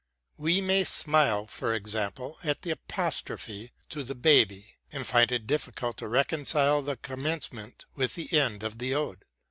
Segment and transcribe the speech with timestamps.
[0.39, 5.97] We may smile, for example, at the apostrophe to the baby, and find it difficult
[5.97, 9.25] to reconcile the commencement with the end of the Ode.